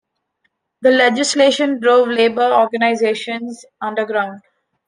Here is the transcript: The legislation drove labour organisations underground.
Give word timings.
The 0.81 0.89
legislation 0.89 1.79
drove 1.79 2.07
labour 2.07 2.51
organisations 2.55 3.63
underground. 3.81 4.41